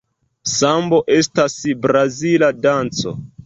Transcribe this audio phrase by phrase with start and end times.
[0.53, 3.19] Sambo estas brazila danco.